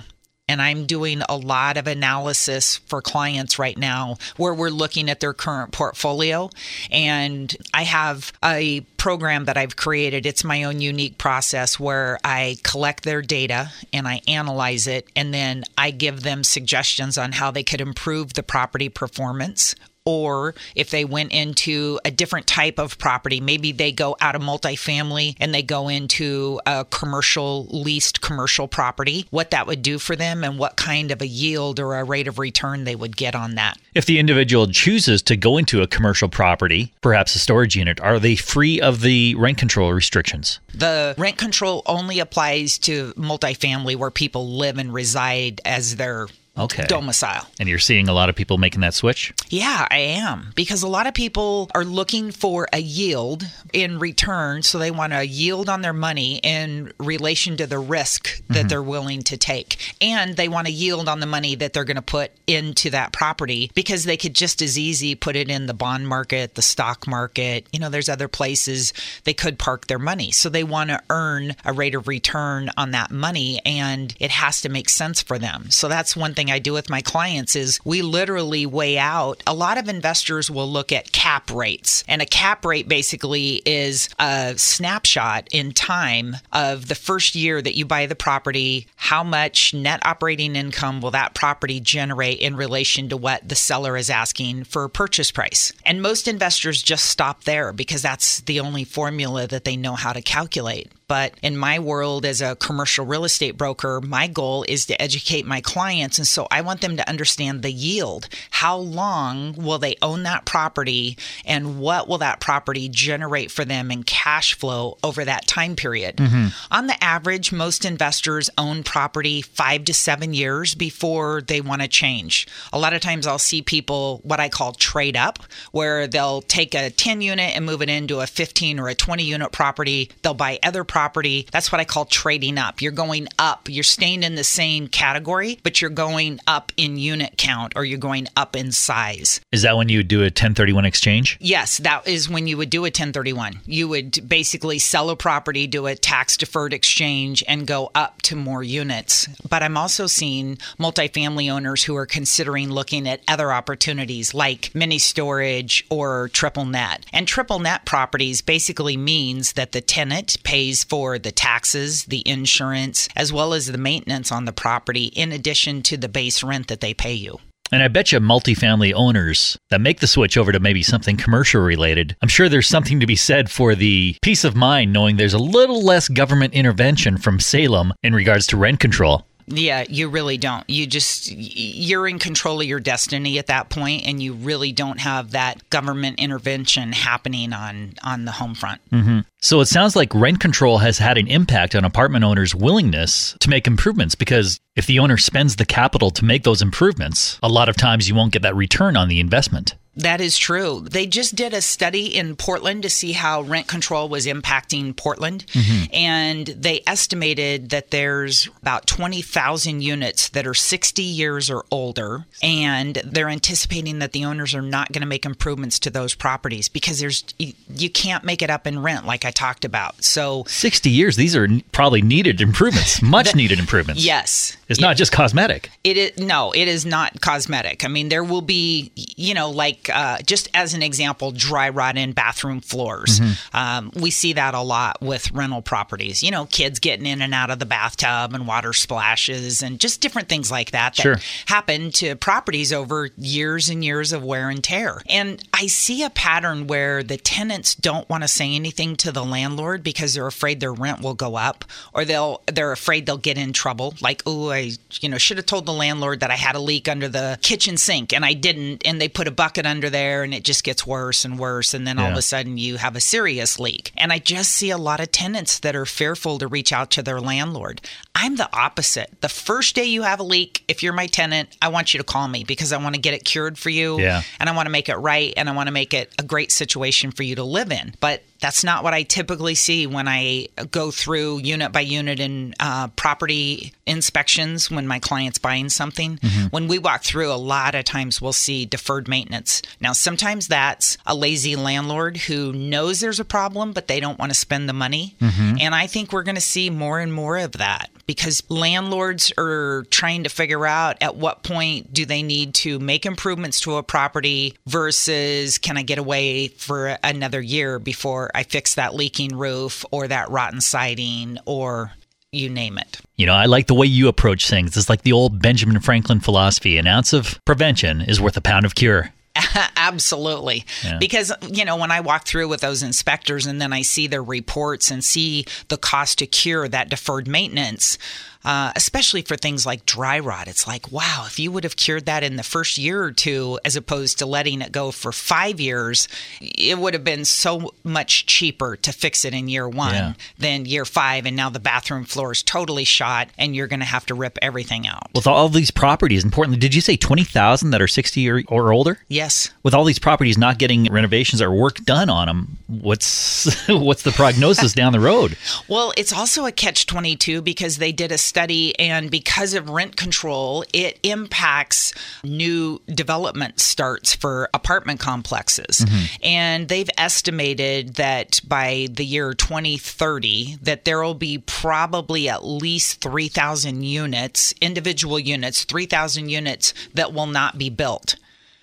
And 0.48 0.60
I'm 0.60 0.86
doing 0.86 1.22
a 1.28 1.36
lot 1.36 1.76
of 1.76 1.86
analysis 1.86 2.76
for 2.76 3.00
clients 3.00 3.58
right 3.58 3.78
now 3.78 4.16
where 4.36 4.52
we're 4.52 4.70
looking 4.70 5.08
at 5.08 5.20
their 5.20 5.32
current 5.32 5.72
portfolio. 5.72 6.50
And 6.90 7.54
I 7.72 7.84
have 7.84 8.32
a 8.44 8.80
program 8.98 9.46
that 9.46 9.56
I've 9.56 9.76
created. 9.76 10.26
It's 10.26 10.44
my 10.44 10.64
own 10.64 10.80
unique 10.80 11.16
process 11.16 11.80
where 11.80 12.18
I 12.24 12.56
collect 12.62 13.04
their 13.04 13.22
data 13.22 13.70
and 13.92 14.06
I 14.06 14.20
analyze 14.28 14.86
it. 14.86 15.08
And 15.16 15.32
then 15.32 15.64
I 15.78 15.90
give 15.90 16.22
them 16.22 16.44
suggestions 16.44 17.16
on 17.16 17.32
how 17.32 17.50
they 17.50 17.62
could 17.62 17.80
improve 17.80 18.34
the 18.34 18.42
property 18.42 18.88
performance 18.88 19.74
or 20.04 20.54
if 20.74 20.90
they 20.90 21.04
went 21.04 21.32
into 21.32 22.00
a 22.04 22.10
different 22.10 22.46
type 22.46 22.78
of 22.78 22.98
property, 22.98 23.40
maybe 23.40 23.72
they 23.72 23.92
go 23.92 24.16
out 24.20 24.34
of 24.34 24.42
multifamily 24.42 25.36
and 25.40 25.54
they 25.54 25.62
go 25.62 25.88
into 25.88 26.60
a 26.66 26.84
commercial 26.86 27.66
leased 27.66 28.20
commercial 28.20 28.68
property, 28.68 29.26
what 29.30 29.50
that 29.50 29.66
would 29.66 29.82
do 29.82 29.98
for 29.98 30.16
them 30.16 30.44
and 30.44 30.58
what 30.58 30.76
kind 30.76 31.10
of 31.10 31.22
a 31.22 31.26
yield 31.26 31.78
or 31.78 31.96
a 31.96 32.04
rate 32.04 32.28
of 32.28 32.38
return 32.38 32.84
they 32.84 32.96
would 32.96 33.16
get 33.16 33.34
on 33.34 33.54
that. 33.54 33.78
If 33.94 34.06
the 34.06 34.18
individual 34.18 34.66
chooses 34.68 35.22
to 35.22 35.36
go 35.36 35.58
into 35.58 35.82
a 35.82 35.86
commercial 35.86 36.28
property, 36.28 36.92
perhaps 37.00 37.34
a 37.34 37.38
storage 37.38 37.76
unit, 37.76 38.00
are 38.00 38.18
they 38.18 38.36
free 38.36 38.80
of 38.80 39.00
the 39.00 39.34
rent 39.36 39.58
control 39.58 39.92
restrictions? 39.92 40.60
The 40.74 41.14
rent 41.18 41.36
control 41.36 41.82
only 41.86 42.18
applies 42.18 42.78
to 42.78 43.12
multifamily 43.14 43.96
where 43.96 44.10
people 44.10 44.56
live 44.56 44.78
and 44.78 44.92
reside 44.92 45.60
as 45.64 45.96
their 45.96 46.28
Okay. 46.56 46.84
domicile. 46.86 47.48
And 47.58 47.68
you're 47.68 47.78
seeing 47.78 48.08
a 48.08 48.12
lot 48.12 48.28
of 48.28 48.36
people 48.36 48.58
making 48.58 48.82
that 48.82 48.92
switch? 48.92 49.32
Yeah, 49.48 49.86
I 49.90 49.98
am. 49.98 50.52
Because 50.54 50.82
a 50.82 50.88
lot 50.88 51.06
of 51.06 51.14
people 51.14 51.70
are 51.74 51.84
looking 51.84 52.30
for 52.30 52.68
a 52.72 52.78
yield 52.78 53.44
in 53.72 53.98
return. 53.98 54.62
So 54.62 54.78
they 54.78 54.90
want 54.90 55.14
a 55.14 55.26
yield 55.26 55.70
on 55.70 55.80
their 55.80 55.94
money 55.94 56.40
in 56.42 56.92
relation 56.98 57.56
to 57.56 57.66
the 57.66 57.78
risk 57.78 58.42
that 58.48 58.54
mm-hmm. 58.54 58.68
they're 58.68 58.82
willing 58.82 59.22
to 59.22 59.38
take. 59.38 59.94
And 60.02 60.36
they 60.36 60.48
want 60.48 60.68
a 60.68 60.70
yield 60.70 61.08
on 61.08 61.20
the 61.20 61.26
money 61.26 61.54
that 61.54 61.72
they're 61.72 61.84
going 61.84 61.96
to 61.96 62.02
put 62.02 62.32
into 62.46 62.90
that 62.90 63.12
property 63.12 63.70
because 63.74 64.04
they 64.04 64.18
could 64.18 64.34
just 64.34 64.60
as 64.60 64.78
easy 64.78 65.14
put 65.14 65.36
it 65.36 65.48
in 65.48 65.66
the 65.66 65.74
bond 65.74 66.06
market, 66.06 66.54
the 66.54 66.62
stock 66.62 67.06
market. 67.06 67.66
You 67.72 67.80
know, 67.80 67.88
there's 67.88 68.10
other 68.10 68.28
places 68.28 68.92
they 69.24 69.34
could 69.34 69.58
park 69.58 69.86
their 69.86 69.98
money. 69.98 70.30
So 70.30 70.50
they 70.50 70.64
want 70.64 70.90
to 70.90 71.02
earn 71.08 71.56
a 71.64 71.72
rate 71.72 71.94
of 71.94 72.08
return 72.08 72.68
on 72.76 72.90
that 72.90 73.10
money 73.10 73.60
and 73.64 74.14
it 74.20 74.30
has 74.30 74.60
to 74.62 74.68
make 74.68 74.90
sense 74.90 75.22
for 75.22 75.38
them. 75.38 75.70
So 75.70 75.88
that's 75.88 76.14
one 76.14 76.34
thing 76.34 76.41
I 76.50 76.58
do 76.58 76.72
with 76.72 76.90
my 76.90 77.02
clients 77.02 77.56
is 77.56 77.78
we 77.84 78.02
literally 78.02 78.66
weigh 78.66 78.98
out 78.98 79.42
a 79.46 79.54
lot 79.54 79.78
of 79.78 79.88
investors 79.88 80.50
will 80.50 80.70
look 80.70 80.92
at 80.92 81.12
cap 81.12 81.50
rates. 81.50 82.04
And 82.08 82.22
a 82.22 82.26
cap 82.26 82.64
rate 82.64 82.88
basically 82.88 83.62
is 83.64 84.08
a 84.18 84.54
snapshot 84.56 85.48
in 85.52 85.72
time 85.72 86.36
of 86.52 86.88
the 86.88 86.94
first 86.94 87.34
year 87.34 87.60
that 87.60 87.76
you 87.76 87.84
buy 87.84 88.06
the 88.06 88.14
property 88.14 88.86
how 88.96 89.22
much 89.22 89.74
net 89.74 90.04
operating 90.04 90.56
income 90.56 91.00
will 91.00 91.10
that 91.12 91.34
property 91.34 91.80
generate 91.80 92.40
in 92.40 92.56
relation 92.56 93.08
to 93.08 93.16
what 93.16 93.48
the 93.48 93.54
seller 93.54 93.96
is 93.96 94.10
asking 94.10 94.64
for 94.64 94.88
purchase 94.88 95.30
price. 95.30 95.72
And 95.84 96.02
most 96.02 96.28
investors 96.28 96.82
just 96.82 97.06
stop 97.06 97.44
there 97.44 97.72
because 97.72 98.02
that's 98.02 98.40
the 98.42 98.60
only 98.60 98.84
formula 98.84 99.46
that 99.46 99.64
they 99.64 99.76
know 99.76 99.94
how 99.94 100.12
to 100.12 100.22
calculate 100.22 100.90
but 101.12 101.34
in 101.42 101.58
my 101.58 101.78
world 101.78 102.24
as 102.24 102.40
a 102.40 102.56
commercial 102.56 103.04
real 103.04 103.26
estate 103.26 103.58
broker, 103.58 104.00
my 104.00 104.26
goal 104.26 104.64
is 104.66 104.86
to 104.86 105.02
educate 105.02 105.44
my 105.44 105.60
clients. 105.60 106.16
And 106.16 106.26
so 106.26 106.48
I 106.50 106.62
want 106.62 106.80
them 106.80 106.96
to 106.96 107.06
understand 107.06 107.60
the 107.60 107.70
yield. 107.70 108.30
How 108.48 108.78
long 108.78 109.52
will 109.52 109.78
they 109.78 109.96
own 110.00 110.22
that 110.22 110.46
property 110.46 111.18
and 111.44 111.78
what 111.78 112.08
will 112.08 112.16
that 112.16 112.40
property 112.40 112.88
generate 112.88 113.50
for 113.50 113.66
them 113.66 113.90
in 113.90 114.04
cash 114.04 114.54
flow 114.54 114.96
over 115.04 115.22
that 115.22 115.46
time 115.46 115.76
period? 115.76 116.16
Mm-hmm. 116.16 116.46
On 116.70 116.86
the 116.86 117.04
average, 117.04 117.52
most 117.52 117.84
investors 117.84 118.48
own 118.56 118.82
property 118.82 119.42
five 119.42 119.84
to 119.84 119.92
seven 119.92 120.32
years 120.32 120.74
before 120.74 121.42
they 121.42 121.60
want 121.60 121.82
to 121.82 121.88
change. 121.88 122.46
A 122.72 122.78
lot 122.78 122.94
of 122.94 123.02
times 123.02 123.26
I'll 123.26 123.38
see 123.38 123.60
people 123.60 124.22
what 124.24 124.40
I 124.40 124.48
call 124.48 124.72
trade 124.72 125.18
up, 125.18 125.40
where 125.72 126.06
they'll 126.06 126.40
take 126.40 126.74
a 126.74 126.88
10 126.88 127.20
unit 127.20 127.54
and 127.54 127.66
move 127.66 127.82
it 127.82 127.90
into 127.90 128.20
a 128.20 128.26
15 128.26 128.78
or 128.78 128.88
a 128.88 128.94
20 128.94 129.22
unit 129.22 129.52
property. 129.52 130.10
They'll 130.22 130.32
buy 130.32 130.58
other 130.62 130.84
property. 131.02 131.48
That's 131.50 131.72
what 131.72 131.80
I 131.80 131.84
call 131.84 132.04
trading 132.04 132.58
up. 132.58 132.80
You're 132.80 132.92
going 132.92 133.26
up. 133.36 133.68
You're 133.68 133.82
staying 133.82 134.22
in 134.22 134.36
the 134.36 134.44
same 134.44 134.86
category, 134.86 135.58
but 135.64 135.80
you're 135.80 135.90
going 135.90 136.38
up 136.46 136.70
in 136.76 136.96
unit 136.96 137.34
count 137.36 137.72
or 137.74 137.84
you're 137.84 137.98
going 137.98 138.28
up 138.36 138.54
in 138.54 138.70
size. 138.70 139.40
Is 139.50 139.62
that 139.62 139.76
when 139.76 139.88
you 139.88 139.98
would 139.98 140.06
do 140.06 140.20
a 140.20 140.30
1031 140.30 140.84
exchange? 140.84 141.38
Yes, 141.40 141.78
that 141.78 142.06
is 142.06 142.30
when 142.30 142.46
you 142.46 142.56
would 142.56 142.70
do 142.70 142.82
a 142.82 142.94
1031. 142.94 143.62
You 143.66 143.88
would 143.88 144.28
basically 144.28 144.78
sell 144.78 145.10
a 145.10 145.16
property, 145.16 145.66
do 145.66 145.86
a 145.86 145.96
tax 145.96 146.36
deferred 146.36 146.72
exchange, 146.72 147.42
and 147.48 147.66
go 147.66 147.90
up 147.96 148.22
to 148.22 148.36
more 148.36 148.62
units. 148.62 149.26
But 149.48 149.64
I'm 149.64 149.76
also 149.76 150.06
seeing 150.06 150.56
multifamily 150.78 151.50
owners 151.50 151.82
who 151.82 151.96
are 151.96 152.06
considering 152.06 152.70
looking 152.70 153.08
at 153.08 153.22
other 153.26 153.52
opportunities 153.52 154.34
like 154.34 154.70
mini 154.72 155.00
storage 155.00 155.84
or 155.90 156.28
triple 156.28 156.64
net. 156.64 157.04
And 157.12 157.26
triple 157.26 157.58
net 157.58 157.86
properties 157.86 158.40
basically 158.40 158.96
means 158.96 159.54
that 159.54 159.72
the 159.72 159.80
tenant 159.80 160.40
pays 160.44 160.81
for 160.84 161.18
the 161.18 161.32
taxes, 161.32 162.04
the 162.04 162.22
insurance, 162.26 163.08
as 163.16 163.32
well 163.32 163.54
as 163.54 163.66
the 163.66 163.78
maintenance 163.78 164.32
on 164.32 164.44
the 164.44 164.52
property, 164.52 165.06
in 165.06 165.32
addition 165.32 165.82
to 165.82 165.96
the 165.96 166.08
base 166.08 166.42
rent 166.42 166.68
that 166.68 166.80
they 166.80 166.94
pay 166.94 167.14
you. 167.14 167.38
And 167.72 167.82
I 167.82 167.88
bet 167.88 168.12
you 168.12 168.20
multifamily 168.20 168.92
owners 168.92 169.58
that 169.70 169.80
make 169.80 170.00
the 170.00 170.06
switch 170.06 170.36
over 170.36 170.52
to 170.52 170.60
maybe 170.60 170.82
something 170.82 171.16
commercial 171.16 171.62
related, 171.62 172.14
I'm 172.20 172.28
sure 172.28 172.50
there's 172.50 172.68
something 172.68 173.00
to 173.00 173.06
be 173.06 173.16
said 173.16 173.50
for 173.50 173.74
the 173.74 174.14
peace 174.20 174.44
of 174.44 174.54
mind 174.54 174.92
knowing 174.92 175.16
there's 175.16 175.32
a 175.32 175.38
little 175.38 175.82
less 175.82 176.06
government 176.06 176.52
intervention 176.52 177.16
from 177.16 177.40
Salem 177.40 177.94
in 178.02 178.14
regards 178.14 178.46
to 178.48 178.58
rent 178.58 178.78
control. 178.78 179.26
Yeah, 179.46 179.84
you 179.88 180.08
really 180.08 180.38
don't. 180.38 180.68
You 180.68 180.86
just 180.86 181.30
you're 181.32 182.06
in 182.06 182.18
control 182.18 182.60
of 182.60 182.66
your 182.66 182.80
destiny 182.80 183.38
at 183.38 183.46
that 183.48 183.68
point 183.68 184.06
and 184.06 184.22
you 184.22 184.34
really 184.34 184.72
don't 184.72 185.00
have 185.00 185.32
that 185.32 185.68
government 185.70 186.18
intervention 186.18 186.92
happening 186.92 187.52
on 187.52 187.94
on 188.02 188.24
the 188.24 188.32
home 188.32 188.54
front. 188.54 188.80
Mm-hmm. 188.90 189.20
So 189.40 189.60
it 189.60 189.66
sounds 189.66 189.96
like 189.96 190.14
rent 190.14 190.40
control 190.40 190.78
has 190.78 190.98
had 190.98 191.18
an 191.18 191.26
impact 191.26 191.74
on 191.74 191.84
apartment 191.84 192.24
owners' 192.24 192.54
willingness 192.54 193.36
to 193.40 193.50
make 193.50 193.66
improvements 193.66 194.14
because 194.14 194.60
if 194.76 194.86
the 194.86 194.98
owner 194.98 195.16
spends 195.16 195.56
the 195.56 195.66
capital 195.66 196.10
to 196.12 196.24
make 196.24 196.44
those 196.44 196.62
improvements, 196.62 197.38
a 197.42 197.48
lot 197.48 197.68
of 197.68 197.76
times 197.76 198.08
you 198.08 198.14
won't 198.14 198.32
get 198.32 198.42
that 198.42 198.56
return 198.56 198.96
on 198.96 199.08
the 199.08 199.20
investment. 199.20 199.74
That 199.94 200.20
is 200.20 200.38
true. 200.38 200.80
They 200.80 201.06
just 201.06 201.34
did 201.34 201.52
a 201.52 201.60
study 201.60 202.06
in 202.06 202.34
Portland 202.36 202.82
to 202.82 202.90
see 202.90 203.12
how 203.12 203.42
rent 203.42 203.68
control 203.68 204.08
was 204.08 204.26
impacting 204.26 204.96
Portland. 204.96 205.44
Mm-hmm. 205.48 205.94
And 205.94 206.46
they 206.46 206.82
estimated 206.86 207.70
that 207.70 207.90
there's 207.90 208.48
about 208.62 208.86
20,000 208.86 209.82
units 209.82 210.30
that 210.30 210.46
are 210.46 210.54
60 210.54 211.02
years 211.02 211.50
or 211.50 211.64
older. 211.70 212.24
And 212.42 212.96
they're 213.04 213.28
anticipating 213.28 213.98
that 213.98 214.12
the 214.12 214.24
owners 214.24 214.54
are 214.54 214.62
not 214.62 214.92
going 214.92 215.02
to 215.02 215.06
make 215.06 215.26
improvements 215.26 215.78
to 215.80 215.90
those 215.90 216.14
properties 216.14 216.68
because 216.70 216.98
there's 216.98 217.24
you, 217.38 217.52
you 217.68 217.90
can't 217.90 218.24
make 218.24 218.40
it 218.40 218.48
up 218.48 218.66
in 218.66 218.82
rent, 218.82 219.04
like 219.06 219.26
I 219.26 219.30
talked 219.30 219.64
about. 219.64 220.02
So, 220.02 220.44
60 220.46 220.88
years, 220.88 221.16
these 221.16 221.36
are 221.36 221.46
probably 221.72 222.00
needed 222.00 222.40
improvements, 222.40 223.02
much 223.02 223.34
needed 223.34 223.58
improvements. 223.58 224.04
yes. 224.04 224.56
It's 224.68 224.80
not 224.80 224.96
just 224.96 225.12
cosmetic. 225.12 225.70
It 225.84 225.98
is 225.98 226.16
no, 226.18 226.50
it 226.52 226.66
is 226.66 226.86
not 226.86 227.20
cosmetic. 227.20 227.84
I 227.84 227.88
mean, 227.88 228.08
there 228.08 228.24
will 228.24 228.40
be, 228.40 228.90
you 228.94 229.34
know, 229.34 229.50
like 229.50 229.81
uh, 229.90 230.18
just 230.26 230.48
as 230.54 230.74
an 230.74 230.82
example, 230.82 231.32
dry 231.32 231.68
rot 231.70 231.96
in 231.96 232.12
bathroom 232.12 232.60
floors. 232.60 233.20
Um, 233.52 233.90
we 233.96 234.10
see 234.10 234.34
that 234.34 234.54
a 234.54 234.60
lot 234.60 235.00
with 235.00 235.30
rental 235.32 235.62
properties. 235.62 236.22
You 236.22 236.30
know, 236.30 236.46
kids 236.46 236.78
getting 236.80 237.06
in 237.06 237.22
and 237.22 237.32
out 237.34 237.50
of 237.50 237.58
the 237.58 237.66
bathtub 237.66 238.34
and 238.34 238.46
water 238.46 238.72
splashes 238.72 239.62
and 239.62 239.80
just 239.80 240.00
different 240.00 240.28
things 240.28 240.50
like 240.50 240.70
that 240.72 240.82
that 240.82 240.96
Sure. 241.02 241.16
happen 241.46 241.90
to 241.92 242.16
properties 242.16 242.72
over 242.72 243.10
years 243.16 243.68
and 243.68 243.84
years 243.84 244.12
of 244.12 244.24
wear 244.24 244.48
and 244.48 244.64
tear. 244.64 245.00
And 245.08 245.42
I 245.52 245.66
see 245.68 246.02
a 246.02 246.10
pattern 246.10 246.66
where 246.66 247.02
the 247.02 247.16
tenants 247.16 247.74
don't 247.74 248.08
want 248.08 248.24
to 248.24 248.28
say 248.28 248.54
anything 248.54 248.96
to 248.96 249.12
the 249.12 249.24
landlord 249.24 249.82
because 249.82 250.14
they're 250.14 250.26
afraid 250.26 250.60
their 250.60 250.72
rent 250.72 251.00
will 251.02 251.14
go 251.14 251.36
up 251.36 251.64
or 251.94 252.04
they'll 252.04 252.42
they're 252.52 252.72
afraid 252.72 253.06
they'll 253.06 253.16
get 253.16 253.38
in 253.38 253.52
trouble. 253.52 253.94
Like, 254.00 254.22
oh, 254.26 254.50
I 254.50 254.72
you 255.00 255.08
know 255.08 255.18
should 255.18 255.36
have 255.36 255.46
told 255.46 255.66
the 255.66 255.72
landlord 255.72 256.20
that 256.20 256.30
I 256.30 256.36
had 256.36 256.54
a 256.56 256.60
leak 256.60 256.88
under 256.88 257.08
the 257.08 257.38
kitchen 257.42 257.76
sink 257.76 258.12
and 258.12 258.24
I 258.24 258.32
didn't, 258.32 258.82
and 258.84 259.00
they 259.00 259.08
put 259.08 259.28
a 259.28 259.30
bucket 259.30 259.66
under 259.72 259.90
there 259.90 260.22
and 260.22 260.32
it 260.32 260.44
just 260.44 260.62
gets 260.62 260.86
worse 260.86 261.24
and 261.24 261.38
worse, 261.38 261.74
and 261.74 261.84
then 261.84 261.98
all 261.98 262.12
of 262.12 262.16
a 262.16 262.22
sudden 262.22 262.58
you 262.58 262.76
have 262.76 262.94
a 262.94 263.00
serious 263.00 263.58
leak. 263.58 263.90
And 263.96 264.12
I 264.12 264.20
just 264.20 264.52
see 264.52 264.70
a 264.70 264.78
lot 264.78 265.00
of 265.00 265.10
tenants 265.10 265.58
that 265.60 265.74
are 265.74 265.86
fearful 265.86 266.38
to 266.38 266.46
reach 266.46 266.72
out 266.72 266.90
to 266.92 267.02
their 267.02 267.20
landlord. 267.20 267.80
I'm 268.14 268.36
the 268.36 268.48
opposite. 268.56 269.20
The 269.20 269.28
first 269.28 269.74
day 269.74 269.84
you 269.84 270.02
have 270.02 270.20
a 270.20 270.22
leak, 270.22 270.62
if 270.68 270.82
you're 270.82 270.92
my 270.92 271.08
tenant, 271.08 271.56
I 271.60 271.68
want 271.68 271.92
you 271.92 271.98
to 271.98 272.04
call 272.04 272.28
me 272.28 272.44
because 272.44 272.72
I 272.72 272.76
want 272.76 272.94
to 272.94 273.00
get 273.00 273.14
it 273.14 273.24
cured 273.24 273.58
for 273.58 273.70
you. 273.70 273.98
Yeah. 273.98 274.22
And 274.38 274.48
I 274.48 274.54
want 274.54 274.66
to 274.66 274.70
make 274.70 274.88
it 274.88 274.96
right 274.96 275.32
and 275.36 275.48
I 275.48 275.52
want 275.52 275.66
to 275.66 275.72
make 275.72 275.94
it 275.94 276.12
a 276.18 276.22
great 276.22 276.52
situation 276.52 277.10
for 277.10 277.24
you 277.24 277.34
to 277.36 277.44
live 277.44 277.72
in. 277.72 277.94
But 277.98 278.22
that's 278.42 278.62
not 278.64 278.82
what 278.84 278.92
I 278.92 279.04
typically 279.04 279.54
see 279.54 279.86
when 279.86 280.08
I 280.08 280.48
go 280.70 280.90
through 280.90 281.38
unit 281.38 281.72
by 281.72 281.80
unit 281.80 282.20
in 282.20 282.54
uh, 282.60 282.88
property 282.88 283.72
inspections 283.86 284.70
when 284.70 284.86
my 284.86 284.98
client's 284.98 285.38
buying 285.38 285.68
something. 285.68 286.18
When 286.50 286.66
we 286.68 286.78
walk 286.78 287.02
through, 287.04 287.32
a 287.32 287.34
lot 287.36 287.74
of 287.74 287.84
times 287.84 288.20
we'll 288.20 288.32
see 288.32 288.66
deferred 288.66 289.08
maintenance. 289.08 289.62
Now, 289.80 289.92
sometimes 289.92 290.48
that's 290.48 290.98
a 291.06 291.14
lazy 291.14 291.54
landlord 291.56 292.16
who 292.16 292.52
knows 292.52 293.00
there's 293.00 293.20
a 293.20 293.24
problem, 293.24 293.72
but 293.72 293.86
they 293.86 294.00
don't 294.00 294.18
want 294.18 294.30
to 294.32 294.38
spend 294.38 294.68
the 294.68 294.72
money. 294.72 295.14
And 295.60 295.74
I 295.74 295.86
think 295.86 296.12
we're 296.12 296.24
going 296.24 296.34
to 296.34 296.40
see 296.40 296.68
more 296.68 296.98
and 296.98 297.12
more 297.14 297.38
of 297.38 297.52
that 297.52 297.90
because 298.06 298.42
landlords 298.50 299.32
are 299.38 299.84
trying 299.90 300.24
to 300.24 300.28
figure 300.28 300.66
out 300.66 300.96
at 301.00 301.14
what 301.16 301.44
point 301.44 301.92
do 301.94 302.04
they 302.04 302.22
need 302.22 302.52
to 302.54 302.80
make 302.80 303.06
improvements 303.06 303.60
to 303.60 303.76
a 303.76 303.82
property 303.82 304.54
versus 304.66 305.58
can 305.58 305.78
I 305.78 305.82
get 305.82 305.98
away 305.98 306.48
for 306.48 306.98
another 307.04 307.40
year 307.40 307.78
before 307.78 308.30
I 308.34 308.42
fix 308.42 308.74
that 308.74 308.94
leaking 308.94 309.36
roof 309.36 309.84
or 309.90 310.08
that 310.08 310.30
rotten 310.30 310.60
siding 310.60 311.38
or 311.46 311.92
you 312.32 312.48
name 312.48 312.78
it. 312.78 312.98
You 313.16 313.26
know, 313.26 313.34
I 313.34 313.44
like 313.46 313.66
the 313.66 313.74
way 313.74 313.86
you 313.86 314.08
approach 314.08 314.48
things. 314.48 314.76
It's 314.76 314.88
like 314.88 315.02
the 315.02 315.12
old 315.12 315.40
Benjamin 315.40 315.80
Franklin 315.80 316.20
philosophy 316.20 316.78
an 316.78 316.86
ounce 316.86 317.12
of 317.12 317.38
prevention 317.44 318.00
is 318.00 318.20
worth 318.20 318.36
a 318.36 318.40
pound 318.40 318.64
of 318.64 318.74
cure. 318.74 319.12
Absolutely. 319.76 320.64
Yeah. 320.84 320.98
Because, 320.98 321.32
you 321.48 321.64
know, 321.64 321.76
when 321.76 321.90
I 321.90 322.00
walk 322.00 322.26
through 322.26 322.48
with 322.48 322.60
those 322.60 322.82
inspectors 322.82 323.46
and 323.46 323.60
then 323.60 323.72
I 323.72 323.82
see 323.82 324.06
their 324.06 324.22
reports 324.22 324.90
and 324.90 325.02
see 325.02 325.46
the 325.68 325.76
cost 325.76 326.18
to 326.18 326.26
cure 326.26 326.68
that 326.68 326.90
deferred 326.90 327.26
maintenance, 327.26 327.98
uh, 328.44 328.72
especially 328.76 329.22
for 329.22 329.36
things 329.36 329.64
like 329.64 329.86
dry 329.86 330.18
rot. 330.18 330.48
It's 330.48 330.66
like, 330.66 330.90
wow, 330.90 331.24
if 331.26 331.38
you 331.38 331.52
would 331.52 331.64
have 331.64 331.76
cured 331.76 332.06
that 332.06 332.22
in 332.22 332.36
the 332.36 332.42
first 332.42 332.78
year 332.78 333.02
or 333.02 333.12
two, 333.12 333.58
as 333.64 333.76
opposed 333.76 334.18
to 334.18 334.26
letting 334.26 334.60
it 334.62 334.72
go 334.72 334.90
for 334.90 335.12
five 335.12 335.60
years, 335.60 336.08
it 336.40 336.78
would 336.78 336.94
have 336.94 337.04
been 337.04 337.24
so 337.24 337.72
much 337.84 338.26
cheaper 338.26 338.76
to 338.76 338.92
fix 338.92 339.24
it 339.24 339.32
in 339.34 339.48
year 339.48 339.68
one 339.68 339.94
Yeah. 339.94 340.12
than 340.38 340.66
year 340.66 340.84
five. 340.84 341.26
And 341.26 341.36
now 341.36 341.50
the 341.50 341.60
bathroom 341.60 342.04
floor 342.04 342.32
is 342.32 342.42
totally 342.42 342.84
shot 342.84 343.28
and 343.38 343.54
you're 343.54 343.66
going 343.68 343.80
to 343.80 343.86
have 343.86 344.06
to 344.06 344.14
rip 344.14 344.38
everything 344.42 344.86
out. 344.86 345.08
With 345.14 345.26
all 345.26 345.48
these 345.48 345.70
properties 345.70 346.24
importantly, 346.24 346.58
did 346.58 346.74
you 346.74 346.80
say 346.80 346.96
20,000 346.96 347.70
that 347.70 347.80
are 347.80 347.88
60 347.88 348.28
or, 348.30 348.42
or 348.48 348.72
older? 348.72 348.98
Yes. 349.08 349.50
With 349.62 349.74
all 349.74 349.84
these 349.84 349.98
properties 349.98 350.36
not 350.36 350.58
getting 350.58 350.90
renovations 350.92 351.40
or 351.40 351.52
work 351.52 351.76
done 351.84 352.10
on 352.10 352.26
them, 352.26 352.58
what's 352.66 353.54
what's 353.68 354.02
the 354.02 354.12
prognosis 354.12 354.72
down 354.72 354.92
the 354.92 355.00
road? 355.00 355.36
Well, 355.68 355.92
it's 355.96 356.12
also 356.12 356.46
a 356.46 356.52
catch 356.52 356.86
22 356.86 357.42
because 357.42 357.78
they 357.78 357.92
did 357.92 358.10
a 358.12 358.18
study, 358.32 358.78
and 358.78 359.10
because 359.10 359.52
of 359.52 359.68
rent 359.68 359.94
control, 359.94 360.64
it 360.72 360.98
impacts 361.02 361.92
new 362.24 362.80
development 362.86 363.60
starts 363.60 364.14
for 364.14 364.48
apartment 364.54 365.00
complexes. 365.00 365.80
Mm-hmm. 365.80 366.04
And 366.22 366.68
they've 366.70 366.88
estimated 366.96 367.96
that 367.96 368.40
by 368.48 368.88
the 368.90 369.04
year 369.04 369.34
2030, 369.34 370.56
that 370.62 370.86
there 370.86 371.02
will 371.02 371.12
be 371.12 371.36
probably 371.44 372.30
at 372.30 372.42
least 372.42 373.02
3,000 373.02 373.82
units, 373.82 374.54
individual 374.62 375.18
units, 375.18 375.64
3,000 375.64 376.30
units 376.30 376.72
that 376.94 377.12
will 377.12 377.26
not 377.26 377.58
be 377.58 377.68
built. 377.68 378.16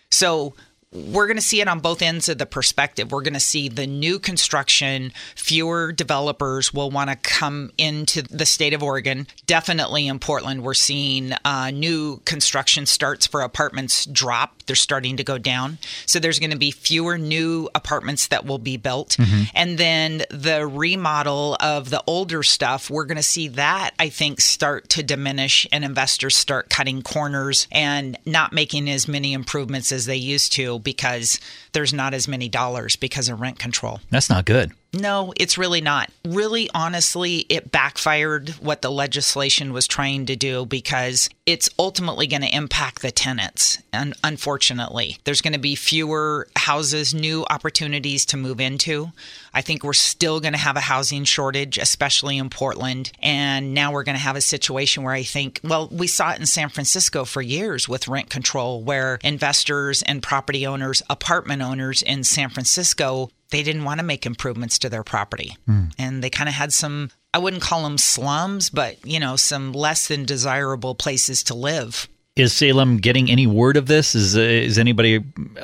So 0.09 0.55
we're 0.91 1.27
going 1.27 1.37
to 1.37 1.41
see 1.41 1.61
it 1.61 1.67
on 1.67 1.79
both 1.79 2.01
ends 2.01 2.29
of 2.29 2.39
the 2.39 2.45
perspective. 2.45 3.11
We're 3.11 3.21
going 3.21 3.33
to 3.33 3.39
see 3.39 3.69
the 3.69 3.85
new 3.85 4.17
construction, 4.17 5.11
fewer 5.35 5.91
developers 5.91 6.73
will 6.73 6.89
want 6.89 7.11
to 7.11 7.15
come 7.15 7.71
into 7.77 8.23
the 8.23 8.45
state 8.45 8.73
of 8.73 8.81
Oregon. 8.81 9.27
Definitely 9.45 10.07
in 10.07 10.17
Portland, 10.19 10.63
we're 10.63 10.73
seeing 10.73 11.33
uh, 11.45 11.69
new 11.71 12.21
construction 12.25 12.85
starts 12.87 13.27
for 13.27 13.41
apartments 13.41 14.05
drop. 14.05 14.58
They're 14.69 14.75
starting 14.75 15.17
to 15.17 15.23
go 15.23 15.39
down. 15.39 15.79
So 16.05 16.19
there's 16.19 16.37
going 16.37 16.51
to 16.51 16.57
be 16.57 16.69
fewer 16.69 17.17
new 17.17 17.69
apartments 17.73 18.27
that 18.27 18.45
will 18.45 18.59
be 18.59 18.77
built. 18.77 19.17
Mm-hmm. 19.17 19.43
And 19.55 19.77
then 19.79 20.23
the 20.29 20.67
remodel 20.67 21.57
of 21.59 21.89
the 21.89 22.03
older 22.05 22.43
stuff, 22.43 22.87
we're 22.91 23.05
going 23.05 23.17
to 23.17 23.23
see 23.23 23.47
that, 23.47 23.95
I 23.97 24.09
think, 24.09 24.41
start 24.41 24.89
to 24.89 25.01
diminish 25.01 25.65
and 25.71 25.83
investors 25.83 26.35
start 26.35 26.69
cutting 26.69 27.01
corners 27.01 27.67
and 27.71 28.15
not 28.27 28.53
making 28.53 28.87
as 28.91 29.07
many 29.07 29.33
improvements 29.33 29.91
as 29.91 30.05
they 30.05 30.17
used 30.17 30.53
to 30.53 30.77
because 30.77 31.39
there's 31.71 31.93
not 31.93 32.13
as 32.13 32.27
many 32.27 32.47
dollars 32.47 32.95
because 32.95 33.27
of 33.27 33.41
rent 33.41 33.57
control. 33.57 34.01
That's 34.11 34.29
not 34.29 34.45
good. 34.45 34.71
No, 34.91 35.33
it's 35.37 35.57
really 35.57 35.81
not. 35.81 36.09
Really, 36.25 36.67
honestly, 36.73 37.45
it 37.49 37.71
backfired 37.71 38.49
what 38.59 38.81
the 38.81 38.89
legislation 38.89 39.71
was 39.71 39.87
trying 39.87 40.25
to 40.25 40.35
do 40.35 40.65
because 40.65 41.29
it's 41.45 41.69
ultimately 41.77 42.25
going 42.25 42.41
to 42.41 42.55
impact 42.55 43.03
the 43.03 43.11
tenants. 43.11 43.77
And 43.93 44.15
unfortunately, 44.23 45.17
there's 45.25 45.41
going 45.41 45.53
to 45.53 45.59
be 45.59 45.75
fewer 45.75 46.47
houses, 46.55 47.13
new 47.13 47.45
opportunities 47.51 48.25
to 48.27 48.37
move 48.37 48.59
into. 48.59 49.11
I 49.53 49.61
think 49.61 49.83
we're 49.83 49.93
still 49.93 50.39
going 50.39 50.53
to 50.53 50.59
have 50.59 50.75
a 50.75 50.81
housing 50.81 51.23
shortage, 51.23 51.77
especially 51.77 52.39
in 52.39 52.49
Portland. 52.49 53.11
And 53.21 53.75
now 53.75 53.91
we're 53.91 54.03
going 54.03 54.17
to 54.17 54.23
have 54.23 54.35
a 54.35 54.41
situation 54.41 55.03
where 55.03 55.13
I 55.13 55.23
think, 55.23 55.59
well, 55.63 55.87
we 55.91 56.07
saw 56.07 56.31
it 56.31 56.39
in 56.39 56.47
San 56.47 56.69
Francisco 56.69 57.25
for 57.25 57.43
years 57.43 57.87
with 57.87 58.07
rent 58.07 58.31
control, 58.31 58.81
where 58.81 59.19
investors 59.23 60.01
and 60.01 60.23
property 60.23 60.65
owners, 60.65 61.03
apartment 61.11 61.61
owners 61.61 62.01
in 62.01 62.23
San 62.23 62.49
Francisco, 62.49 63.29
they 63.51 63.63
didn't 63.63 63.83
want 63.83 63.99
to 63.99 64.05
make 64.05 64.25
improvements 64.25 64.79
to 64.79 64.89
their 64.89 65.03
property. 65.03 65.57
And 65.97 66.23
they 66.23 66.29
kind 66.29 66.47
of 66.49 66.55
had 66.55 66.71
some, 66.73 67.11
I 67.33 67.39
wouldn't 67.39 67.63
call 67.63 67.83
them 67.83 67.97
slums, 67.97 68.69
but, 68.69 69.03
you 69.05 69.19
know, 69.19 69.35
some 69.35 69.71
less 69.73 70.07
than 70.07 70.25
desirable 70.25 70.95
places 70.95 71.43
to 71.43 71.53
live. 71.53 72.07
Is 72.35 72.53
Salem 72.53 72.97
getting 72.97 73.29
any 73.29 73.47
word 73.47 73.75
of 73.75 73.87
this? 73.87 74.15
Is 74.15 74.37
uh, 74.37 74.39
is 74.39 74.77
anybody 74.77 75.19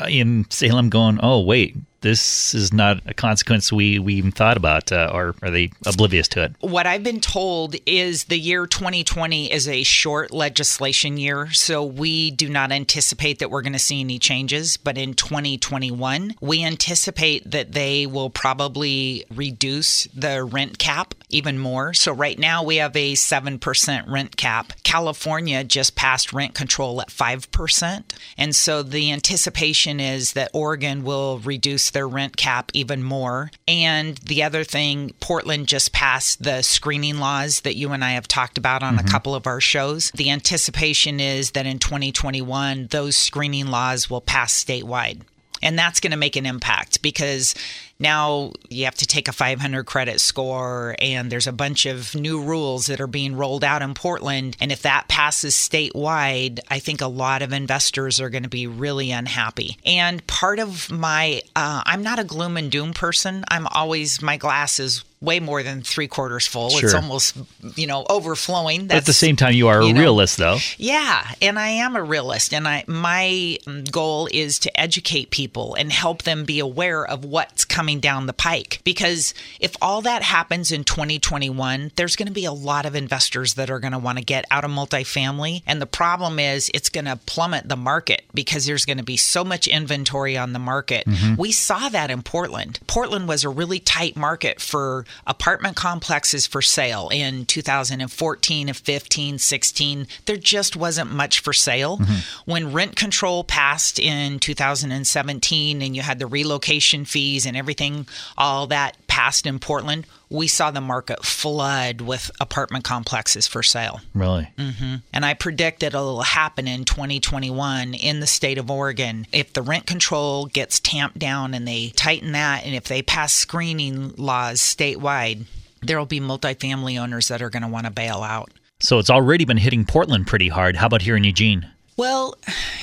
in 0.09 0.45
Salem 0.49 0.89
going, 0.89 1.19
"Oh, 1.23 1.39
wait, 1.39 1.77
this 2.05 2.53
is 2.53 2.71
not 2.71 3.01
a 3.07 3.13
consequence 3.15 3.74
we 3.74 3.97
we 3.97 4.13
even 4.13 4.31
thought 4.31 4.57
about," 4.57 4.91
uh, 4.91 5.09
or 5.12 5.35
are 5.41 5.50
they 5.50 5.71
oblivious 5.85 6.27
to 6.29 6.43
it? 6.43 6.55
What 6.59 6.85
I've 6.85 7.03
been 7.03 7.19
told 7.19 7.75
is 7.88 8.25
the 8.25 8.38
year 8.38 8.67
2020 8.67 9.51
is 9.51 9.67
a 9.67 9.81
short 9.83 10.31
legislation 10.31 11.17
year, 11.17 11.51
so 11.51 11.83
we 11.83 12.29
do 12.29 12.47
not 12.47 12.71
anticipate 12.71 13.39
that 13.39 13.50
we're 13.50 13.63
going 13.63 13.74
to 13.74 13.79
see 13.79 14.00
any 14.01 14.19
changes. 14.19 14.77
But 14.77 14.97
in 14.97 15.15
2021, 15.15 16.35
we 16.41 16.63
anticipate 16.63 17.50
that 17.50 17.71
they 17.71 18.05
will 18.05 18.29
probably 18.29 19.25
reduce 19.33 20.05
the 20.13 20.43
rent 20.43 20.77
cap 20.77 21.15
even 21.29 21.57
more. 21.57 21.93
So 21.93 22.12
right 22.12 22.38
now 22.38 22.63
we 22.63 22.77
have 22.77 22.95
a 22.95 23.13
7% 23.13 24.07
rent 24.07 24.38
cap. 24.38 24.74
California 24.83 25.63
just 25.63 25.95
passed 25.95 26.31
rent 26.31 26.53
control 26.53 27.01
at 27.01 27.09
5%. 27.09 28.03
And 28.38 28.55
so 28.55 28.83
the 28.83 29.12
anticipation 29.12 30.00
is 30.00 30.33
that 30.33 30.51
Oregon 30.53 31.03
will 31.03 31.39
reduce 31.39 31.89
their 31.95 32.07
rent 32.07 32.37
cap 32.37 32.69
even 32.75 33.01
more. 33.01 33.49
And 33.67 34.17
the 34.17 34.43
other 34.43 34.63
thing, 34.63 35.15
Portland 35.19 35.67
just 35.67 35.93
passed 35.93 36.43
the 36.43 36.61
screening 36.61 37.17
laws 37.17 37.61
that 37.61 37.75
you 37.75 37.91
and 37.93 38.03
I 38.03 38.11
have 38.11 38.27
talked 38.27 38.59
about 38.59 38.83
on 38.83 38.95
a 38.95 38.97
mm-hmm. 38.97 39.07
couple 39.07 39.33
of 39.33 39.47
our 39.47 39.61
shows. 39.61 40.11
The 40.11 40.29
anticipation 40.29 41.19
is 41.19 41.51
that 41.51 41.65
in 41.65 41.79
2021, 41.79 42.87
those 42.91 43.15
screening 43.15 43.67
laws 43.67 44.09
will 44.09 44.21
pass 44.21 44.53
statewide. 44.63 45.21
And 45.63 45.79
that's 45.79 45.99
going 45.99 46.11
to 46.11 46.17
make 46.17 46.35
an 46.35 46.45
impact 46.45 46.94
because 47.05 47.53
now 48.00 48.51
you 48.67 48.85
have 48.85 48.95
to 48.95 49.05
take 49.05 49.27
a 49.27 49.31
500 49.31 49.85
credit 49.85 50.19
score, 50.19 50.95
and 50.97 51.31
there's 51.31 51.45
a 51.45 51.51
bunch 51.53 51.85
of 51.85 52.15
new 52.15 52.41
rules 52.41 52.88
that 52.88 53.00
are 53.00 53.05
being 53.05 53.35
rolled 53.35 53.63
out 53.63 53.83
in 53.83 53.93
Portland. 53.93 54.57
And 54.59 54.71
if 54.71 54.81
that 54.81 55.07
passes 55.07 55.53
statewide, 55.53 56.62
I 56.67 56.79
think 56.79 57.01
a 57.01 57.07
lot 57.07 57.43
of 57.43 57.53
investors 57.53 58.19
are 58.19 58.31
going 58.31 58.41
to 58.41 58.50
be 58.50 58.65
really 58.65 59.12
unhappy. 59.12 59.77
And 59.85 60.25
part 60.25 60.57
of 60.57 60.91
my, 60.91 61.43
uh, 61.55 61.83
I'm 61.85 62.01
not 62.01 62.17
a 62.17 62.24
gloom 62.24 62.57
and 62.57 62.71
doom 62.71 62.91
person. 62.91 63.45
I'm 63.50 63.67
always, 63.67 64.19
my 64.19 64.38
glass 64.38 64.79
is 64.79 65.03
way 65.25 65.39
more 65.39 65.63
than 65.63 65.82
three 65.82 66.08
quarters 66.08 66.48
full. 66.48 66.70
It's 66.77 66.94
almost, 66.94 67.38
you 67.75 67.88
know, 67.88 68.05
overflowing. 68.10 68.88
But 68.88 68.98
at 68.98 69.05
the 69.05 69.13
same 69.13 69.36
time, 69.36 69.53
you 69.53 69.67
are 69.67 69.82
a 69.82 69.86
you 69.86 69.94
know, 69.94 70.00
realist, 70.00 70.38
though. 70.38 70.58
yeah, 70.77 71.27
and 71.41 71.60
I 71.60 71.70
am 71.70 71.96
a 71.96 72.03
realist, 72.03 72.53
and 72.53 72.67
I 72.67 72.84
my 72.88 73.58
goal 73.91 74.29
is 74.32 74.60
to 74.60 74.79
educate 74.79 75.32
people 75.32 75.75
and 75.75 75.91
help 75.91 76.24
them 76.24 76.46
be 76.46 76.60
aware 76.60 77.05
of 77.05 77.25
what's 77.25 77.65
coming 77.65 78.00
down 78.00 78.27
the 78.27 78.34
pike. 78.34 78.82
Because 78.84 79.34
if 79.60 79.75
all 79.82 80.01
that 80.01 80.22
happens 80.24 80.72
in 80.72 80.84
2021, 80.84 81.91
there's 81.96 82.15
going 82.15 82.27
to 82.27 82.34
be 82.34 82.46
a 82.46 82.53
lot 82.53 82.86
of 82.86 82.96
investors 82.96 83.55
that 83.55 83.70
are 83.70 83.79
going 83.79 83.94
to 83.94 84.00
want 84.00 84.17
to 84.17 84.24
get 84.24 84.46
out 84.51 84.63
of 84.63 84.72
multifamily, 84.72 85.63
and 85.65 85.82
the 85.82 85.88
problem 85.88 86.39
is 86.39 86.70
it's 86.74 86.89
going 86.89 87.05
to 87.05 87.20
plummet 87.25 87.67
the 87.67 87.75
market 87.75 88.24
because 88.34 88.65
there's 88.65 88.86
going 88.86 88.98
to 88.98 89.03
be 89.03 89.17
so 89.17 89.44
much 89.44 89.67
inventory 89.67 90.38
on 90.38 90.53
the 90.53 90.60
market. 90.60 91.05
Mm-hmm. 91.05 91.36
We 91.36 91.51
saw 91.51 91.89
that 91.89 92.12
in 92.12 92.22
Portland. 92.22 92.79
Portland 92.88 93.27
was 93.27 93.44
a 93.44 93.50
really 93.50 93.79
tight 93.79 94.15
market 94.15 94.62
for 94.62 95.05
apartment 95.27 95.75
complexes 95.75 96.45
for 96.48 96.62
sale 96.62 97.10
in 97.12 97.45
2014 97.45 98.67
and 98.67 98.77
15, 98.77 99.38
16. 99.38 100.07
There 100.25 100.38
just 100.38 100.75
wasn't 100.75 101.12
much 101.12 101.39
for 101.39 101.53
sale. 101.53 101.98
Mm-hmm. 101.98 102.51
When 102.51 102.74
rent 102.74 102.95
control 102.95 103.43
passed 103.43 104.00
in 104.00 104.39
2017 104.39 105.81
and 105.81 105.95
you 105.95 106.01
had 106.01 106.19
the 106.19 106.27
relocation 106.27 107.05
fees 107.05 107.45
and 107.45 107.57
everything, 107.57 108.07
all 108.38 108.67
that 108.67 109.04
passed 109.15 109.45
in 109.45 109.60
Portland, 109.60 110.05
we 110.29 110.45
saw 110.45 110.72
the 110.72 110.81
market 110.81 111.24
flood 111.24 112.01
with 112.01 112.29
apartment 112.41 112.84
complexes 112.84 113.48
for 113.48 113.63
sale. 113.63 114.01
Really? 114.13 114.50
Mm-hmm. 114.57 114.95
And 115.13 115.25
I 115.25 115.34
predict 115.34 115.79
that 115.79 115.93
it'll 115.93 116.22
happen 116.22 116.67
in 116.67 116.84
2021 116.84 117.93
in 117.93 118.19
the 118.19 118.27
state 118.27 118.57
of 118.57 118.69
Oregon. 118.69 119.25
If 119.31 119.53
the 119.53 119.62
rent 119.62 119.88
control 119.88 120.48
gets 120.48 120.81
tamped 120.81 121.17
down 121.17 121.53
and 121.53 121.65
they 121.65 121.93
tighten 121.95 122.34
that, 122.34 122.65
and 122.65 122.75
if 122.75 122.89
they 122.89 123.01
pass 123.01 123.31
screening 123.31 124.13
laws 124.17 124.60
statewide, 124.60 125.45
there 125.81 125.98
will 125.98 126.05
be 126.05 126.19
multifamily 126.19 127.00
owners 127.00 127.29
that 127.29 127.41
are 127.41 127.50
going 127.50 127.63
to 127.63 127.69
want 127.69 127.86
to 127.86 127.93
bail 127.93 128.22
out. 128.22 128.51
So 128.81 129.00
it's 129.00 129.10
already 129.10 129.45
been 129.45 129.55
hitting 129.55 129.86
Portland 129.86 130.27
pretty 130.27 130.50
hard. 130.50 130.75
How 130.75 130.88
about 130.88 131.03
here 131.03 131.15
in 131.15 131.24
Eugene? 131.24 131.72
Well, 131.97 132.35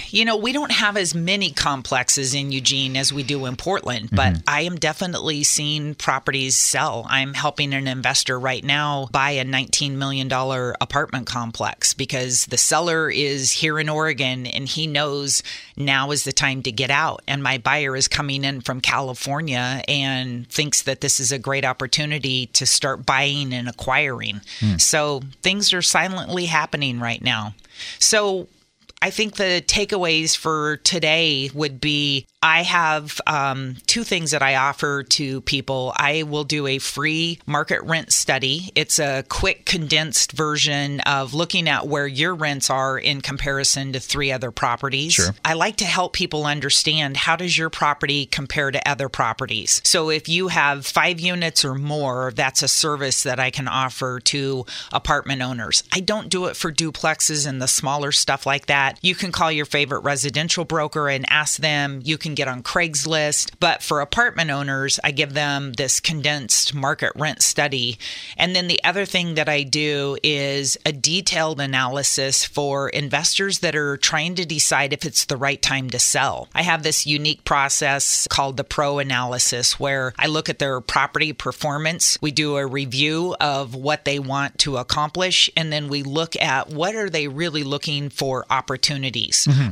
you 0.08 0.24
know, 0.24 0.36
we 0.36 0.52
don't 0.52 0.72
have 0.72 0.96
as 0.96 1.14
many 1.14 1.50
complexes 1.50 2.34
in 2.34 2.50
Eugene 2.50 2.96
as 2.96 3.12
we 3.12 3.22
do 3.22 3.44
in 3.44 3.56
Portland, 3.56 4.08
but 4.10 4.32
mm-hmm. 4.32 4.42
I 4.48 4.62
am 4.62 4.76
definitely 4.76 5.42
seeing 5.42 5.94
properties 5.94 6.56
sell. 6.56 7.06
I'm 7.10 7.34
helping 7.34 7.74
an 7.74 7.86
investor 7.86 8.40
right 8.40 8.64
now 8.64 9.08
buy 9.12 9.32
a 9.32 9.44
$19 9.44 9.92
million 9.92 10.32
apartment 10.80 11.26
complex 11.26 11.92
because 11.92 12.46
the 12.46 12.56
seller 12.56 13.10
is 13.10 13.50
here 13.50 13.78
in 13.78 13.90
Oregon 13.90 14.46
and 14.46 14.66
he 14.66 14.86
knows 14.86 15.42
now 15.76 16.10
is 16.10 16.24
the 16.24 16.32
time 16.32 16.62
to 16.62 16.72
get 16.72 16.90
out. 16.90 17.22
And 17.28 17.42
my 17.42 17.58
buyer 17.58 17.94
is 17.94 18.08
coming 18.08 18.44
in 18.44 18.62
from 18.62 18.80
California 18.80 19.82
and 19.88 20.48
thinks 20.48 20.82
that 20.82 21.02
this 21.02 21.20
is 21.20 21.32
a 21.32 21.38
great 21.38 21.66
opportunity 21.66 22.46
to 22.46 22.64
start 22.64 23.04
buying 23.04 23.52
and 23.52 23.68
acquiring. 23.68 24.40
Hmm. 24.60 24.78
So 24.78 25.20
things 25.42 25.74
are 25.74 25.82
silently 25.82 26.46
happening 26.46 26.98
right 26.98 27.22
now. 27.22 27.54
So, 27.98 28.48
I 29.02 29.10
think 29.10 29.34
the 29.34 29.64
takeaways 29.66 30.36
for 30.36 30.76
today 30.78 31.50
would 31.52 31.80
be 31.80 32.26
I 32.42 32.62
have 32.62 33.20
um, 33.26 33.76
two 33.86 34.02
things 34.02 34.32
that 34.32 34.42
I 34.42 34.56
offer 34.56 35.04
to 35.04 35.40
people. 35.42 35.92
I 35.96 36.24
will 36.24 36.42
do 36.42 36.66
a 36.66 36.78
free 36.78 37.38
market 37.46 37.82
rent 37.82 38.12
study. 38.12 38.72
It's 38.74 38.98
a 38.98 39.24
quick, 39.28 39.64
condensed 39.64 40.32
version 40.32 41.00
of 41.00 41.34
looking 41.34 41.68
at 41.68 41.86
where 41.86 42.06
your 42.06 42.34
rents 42.34 42.68
are 42.68 42.98
in 42.98 43.20
comparison 43.20 43.92
to 43.92 44.00
three 44.00 44.32
other 44.32 44.50
properties. 44.50 45.12
Sure. 45.12 45.34
I 45.44 45.52
like 45.52 45.76
to 45.76 45.84
help 45.84 46.14
people 46.14 46.46
understand 46.46 47.16
how 47.16 47.36
does 47.36 47.56
your 47.56 47.70
property 47.70 48.26
compare 48.26 48.72
to 48.72 48.88
other 48.88 49.08
properties. 49.08 49.80
So 49.84 50.10
if 50.10 50.28
you 50.28 50.48
have 50.48 50.84
five 50.84 51.20
units 51.20 51.64
or 51.64 51.76
more, 51.76 52.32
that's 52.34 52.62
a 52.62 52.68
service 52.68 53.22
that 53.22 53.38
I 53.38 53.50
can 53.50 53.68
offer 53.68 54.18
to 54.18 54.66
apartment 54.92 55.42
owners. 55.42 55.84
I 55.92 56.00
don't 56.00 56.28
do 56.28 56.46
it 56.46 56.56
for 56.56 56.72
duplexes 56.72 57.46
and 57.46 57.62
the 57.62 57.68
smaller 57.68 58.10
stuff 58.10 58.46
like 58.46 58.66
that. 58.66 58.91
You 59.00 59.14
can 59.14 59.32
call 59.32 59.50
your 59.50 59.64
favorite 59.64 60.00
residential 60.00 60.64
broker 60.64 61.08
and 61.08 61.24
ask 61.30 61.58
them. 61.58 62.00
You 62.04 62.18
can 62.18 62.34
get 62.34 62.48
on 62.48 62.62
Craigslist. 62.62 63.52
But 63.58 63.82
for 63.82 64.00
apartment 64.00 64.50
owners, 64.50 65.00
I 65.02 65.10
give 65.10 65.32
them 65.32 65.72
this 65.72 66.00
condensed 66.00 66.74
market 66.74 67.12
rent 67.16 67.42
study. 67.42 67.98
And 68.36 68.54
then 68.54 68.68
the 68.68 68.82
other 68.84 69.04
thing 69.04 69.34
that 69.34 69.48
I 69.48 69.62
do 69.62 70.16
is 70.22 70.76
a 70.84 70.92
detailed 70.92 71.60
analysis 71.60 72.44
for 72.44 72.88
investors 72.88 73.60
that 73.60 73.74
are 73.74 73.96
trying 73.96 74.34
to 74.36 74.44
decide 74.44 74.92
if 74.92 75.04
it's 75.04 75.24
the 75.24 75.36
right 75.36 75.60
time 75.60 75.90
to 75.90 75.98
sell. 75.98 76.48
I 76.54 76.62
have 76.62 76.82
this 76.82 77.06
unique 77.06 77.44
process 77.44 78.26
called 78.28 78.56
the 78.56 78.64
pro 78.64 78.98
analysis 78.98 79.80
where 79.80 80.12
I 80.18 80.26
look 80.26 80.48
at 80.48 80.58
their 80.58 80.80
property 80.80 81.32
performance. 81.32 82.18
We 82.20 82.30
do 82.30 82.56
a 82.56 82.66
review 82.66 83.36
of 83.40 83.74
what 83.74 84.04
they 84.04 84.18
want 84.18 84.58
to 84.60 84.76
accomplish 84.76 85.50
and 85.56 85.72
then 85.72 85.88
we 85.88 86.02
look 86.02 86.36
at 86.36 86.68
what 86.68 86.94
are 86.94 87.10
they 87.10 87.28
really 87.28 87.62
looking 87.62 88.10
for 88.10 88.44
opportunities. 88.50 88.81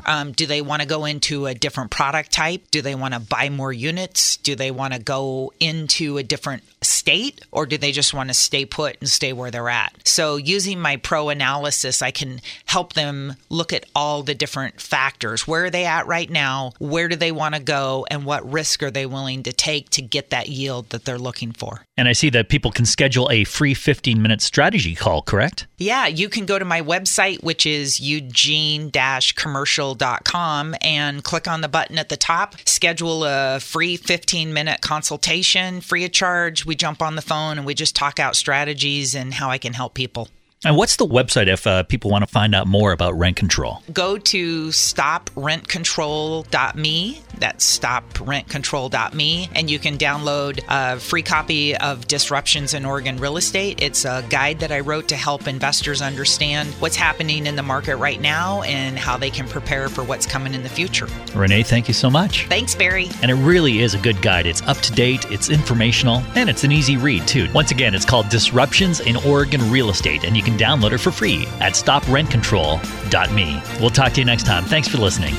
Um, 0.06 0.32
do 0.32 0.46
they 0.46 0.62
want 0.62 0.82
to 0.82 0.88
go 0.88 1.04
into 1.04 1.46
a 1.46 1.54
different 1.54 1.90
product 1.90 2.32
type? 2.32 2.70
Do 2.70 2.82
they 2.82 2.94
want 2.94 3.14
to 3.14 3.20
buy 3.20 3.50
more 3.50 3.72
units? 3.72 4.36
Do 4.38 4.54
they 4.54 4.70
want 4.70 4.94
to 4.94 5.00
go 5.00 5.52
into 5.60 6.18
a 6.18 6.22
different 6.22 6.62
state 6.90 7.40
or 7.50 7.66
do 7.66 7.78
they 7.78 7.92
just 7.92 8.12
want 8.12 8.28
to 8.28 8.34
stay 8.34 8.64
put 8.64 8.96
and 9.00 9.08
stay 9.08 9.32
where 9.32 9.50
they're 9.50 9.68
at? 9.68 9.92
So, 10.04 10.36
using 10.36 10.80
my 10.80 10.96
pro 10.96 11.28
analysis, 11.28 12.02
I 12.02 12.10
can 12.10 12.40
help 12.66 12.92
them 12.94 13.36
look 13.48 13.72
at 13.72 13.84
all 13.94 14.22
the 14.22 14.34
different 14.34 14.80
factors. 14.80 15.46
Where 15.46 15.66
are 15.66 15.70
they 15.70 15.86
at 15.86 16.06
right 16.06 16.30
now? 16.30 16.72
Where 16.78 17.08
do 17.08 17.16
they 17.16 17.32
want 17.32 17.54
to 17.54 17.60
go? 17.60 18.06
And 18.10 18.24
what 18.24 18.50
risk 18.50 18.82
are 18.82 18.90
they 18.90 19.06
willing 19.06 19.42
to 19.44 19.52
take 19.52 19.90
to 19.90 20.02
get 20.02 20.30
that 20.30 20.48
yield 20.48 20.90
that 20.90 21.04
they're 21.04 21.18
looking 21.18 21.52
for? 21.52 21.84
And 21.96 22.08
I 22.08 22.12
see 22.12 22.30
that 22.30 22.48
people 22.48 22.70
can 22.70 22.86
schedule 22.86 23.30
a 23.30 23.44
free 23.44 23.74
15 23.74 24.20
minute 24.22 24.40
strategy 24.40 24.94
call, 24.94 25.22
correct? 25.22 25.66
Yeah, 25.78 26.06
you 26.06 26.28
can 26.28 26.46
go 26.46 26.58
to 26.58 26.64
my 26.64 26.80
website, 26.80 27.42
which 27.42 27.66
is 27.66 28.00
eugene 28.00 28.90
commercial.com, 29.36 30.74
and 30.80 31.24
click 31.24 31.48
on 31.48 31.60
the 31.60 31.68
button 31.68 31.98
at 31.98 32.08
the 32.08 32.16
top, 32.16 32.54
schedule 32.66 33.24
a 33.24 33.60
free 33.60 33.96
15 33.96 34.52
minute 34.52 34.80
consultation 34.80 35.80
free 35.80 36.04
of 36.04 36.12
charge. 36.12 36.64
We 36.64 36.74
jump 36.80 37.02
on 37.02 37.14
the 37.14 37.22
phone 37.22 37.58
and 37.58 37.66
we 37.66 37.74
just 37.74 37.94
talk 37.94 38.18
out 38.18 38.34
strategies 38.34 39.14
and 39.14 39.34
how 39.34 39.50
I 39.50 39.58
can 39.58 39.74
help 39.74 39.92
people. 39.92 40.28
And 40.62 40.76
what's 40.76 40.96
the 40.96 41.06
website 41.06 41.46
if 41.46 41.66
uh, 41.66 41.84
people 41.84 42.10
want 42.10 42.22
to 42.22 42.26
find 42.26 42.54
out 42.54 42.66
more 42.66 42.92
about 42.92 43.18
rent 43.18 43.36
control? 43.36 43.82
Go 43.94 44.18
to 44.18 44.68
stoprentcontrol.me. 44.68 47.22
That's 47.38 47.78
stoprentcontrol.me. 47.78 49.48
And 49.54 49.70
you 49.70 49.78
can 49.78 49.96
download 49.96 50.60
a 50.68 51.00
free 51.00 51.22
copy 51.22 51.74
of 51.78 52.06
Disruptions 52.06 52.74
in 52.74 52.84
Oregon 52.84 53.16
Real 53.16 53.38
Estate. 53.38 53.80
It's 53.80 54.04
a 54.04 54.22
guide 54.28 54.60
that 54.60 54.70
I 54.70 54.80
wrote 54.80 55.08
to 55.08 55.16
help 55.16 55.48
investors 55.48 56.02
understand 56.02 56.68
what's 56.74 56.96
happening 56.96 57.46
in 57.46 57.56
the 57.56 57.62
market 57.62 57.96
right 57.96 58.20
now 58.20 58.60
and 58.64 58.98
how 58.98 59.16
they 59.16 59.30
can 59.30 59.48
prepare 59.48 59.88
for 59.88 60.04
what's 60.04 60.26
coming 60.26 60.52
in 60.52 60.62
the 60.62 60.68
future. 60.68 61.08
Renee, 61.34 61.62
thank 61.62 61.88
you 61.88 61.94
so 61.94 62.10
much. 62.10 62.46
Thanks, 62.48 62.74
Barry. 62.74 63.08
And 63.22 63.30
it 63.30 63.36
really 63.36 63.78
is 63.78 63.94
a 63.94 63.98
good 63.98 64.20
guide. 64.20 64.44
It's 64.44 64.60
up 64.62 64.76
to 64.78 64.90
date, 64.92 65.24
it's 65.30 65.48
informational, 65.48 66.22
and 66.34 66.50
it's 66.50 66.64
an 66.64 66.72
easy 66.72 66.98
read, 66.98 67.26
too. 67.26 67.48
Once 67.54 67.70
again, 67.70 67.94
it's 67.94 68.04
called 68.04 68.28
Disruptions 68.28 69.00
in 69.00 69.16
Oregon 69.16 69.70
Real 69.70 69.88
Estate, 69.88 70.24
and 70.24 70.36
you 70.36 70.42
can 70.50 70.58
download 70.58 70.92
it 70.92 70.98
for 70.98 71.10
free 71.10 71.46
at 71.60 71.74
stoprentcontrol.me. 71.74 73.62
We'll 73.80 73.90
talk 73.90 74.12
to 74.12 74.20
you 74.20 74.24
next 74.24 74.46
time. 74.46 74.64
Thanks 74.64 74.88
for 74.88 74.98
listening. 74.98 75.34